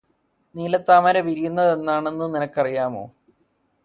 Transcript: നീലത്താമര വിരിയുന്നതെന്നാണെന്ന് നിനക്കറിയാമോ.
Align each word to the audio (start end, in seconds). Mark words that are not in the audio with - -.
നീലത്താമര 0.55 1.17
വിരിയുന്നതെന്നാണെന്ന് 1.19 2.35
നിനക്കറിയാമോ. 2.35 3.03